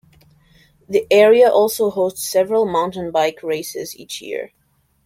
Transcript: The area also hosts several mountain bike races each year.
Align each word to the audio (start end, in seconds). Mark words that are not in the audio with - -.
The 0.89 1.05
area 1.11 1.47
also 1.47 1.91
hosts 1.91 2.27
several 2.27 2.65
mountain 2.65 3.11
bike 3.11 3.43
races 3.43 3.95
each 3.95 4.19
year. 4.19 4.51